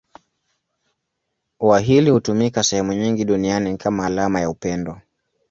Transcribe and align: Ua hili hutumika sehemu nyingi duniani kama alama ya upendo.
Ua 1.59 1.79
hili 1.79 2.09
hutumika 2.09 2.63
sehemu 2.63 2.93
nyingi 2.93 3.25
duniani 3.25 3.77
kama 3.77 4.05
alama 4.05 4.41
ya 4.41 4.49
upendo. 4.49 5.01